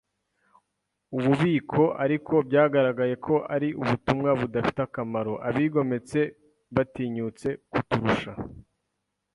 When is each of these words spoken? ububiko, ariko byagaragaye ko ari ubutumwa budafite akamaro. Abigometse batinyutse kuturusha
ububiko, 1.17 1.83
ariko 2.03 2.33
byagaragaye 2.47 3.15
ko 3.25 3.35
ari 3.55 3.69
ubutumwa 3.81 4.29
budafite 4.39 4.79
akamaro. 4.87 5.33
Abigometse 5.47 6.19
batinyutse 6.75 7.47
kuturusha 7.71 8.31